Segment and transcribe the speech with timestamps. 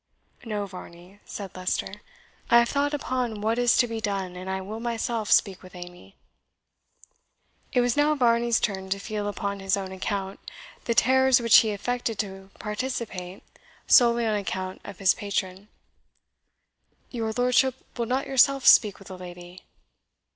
[0.43, 2.01] "No, Varney," said Leicester;
[2.49, 5.75] "I have thought upon what is to be done, and I will myself speak with
[5.75, 6.15] Amy."
[7.71, 10.39] It was now Varney's turn to feel upon his own account
[10.85, 13.43] the terrors which he affected to participate
[13.85, 15.67] solely on account of his patron.
[17.11, 19.61] "Your lordship will not yourself speak with the lady?"